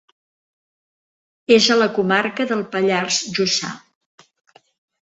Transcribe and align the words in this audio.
És 1.57 1.67
a 1.75 1.79
la 1.83 1.89
comarca 1.99 2.49
del 2.53 2.65
Pallars 2.73 3.21
Jussà. 3.39 3.73